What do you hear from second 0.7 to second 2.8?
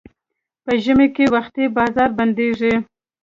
ژمي کې وختي بازار بندېږي.